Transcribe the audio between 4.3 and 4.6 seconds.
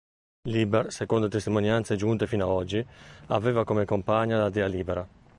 la